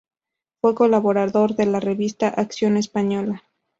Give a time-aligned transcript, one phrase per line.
[0.61, 3.43] Fue colaborador de la revista "Acción Española".